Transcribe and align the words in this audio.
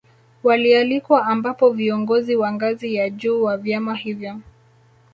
Walialikwa 0.43 1.25
ambapo 1.25 1.69
viongozi 1.69 2.35
wa 2.35 2.51
ngazi 2.51 2.95
ya 2.95 3.09
juu 3.09 3.43
wa 3.43 3.57
vyama 3.57 3.95
hivyo 3.95 4.39